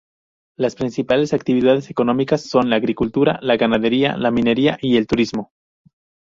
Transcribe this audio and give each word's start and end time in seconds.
Las 0.57 0.73
principales 0.73 1.31
actividades 1.31 1.91
económicas 1.91 2.41
son 2.49 2.71
la 2.71 2.77
agricultura, 2.77 3.37
la 3.43 3.55
ganadería, 3.55 4.17
la 4.17 4.31
minería 4.31 4.79
y 4.81 4.97
el 4.97 5.05
turismo. 5.05 5.51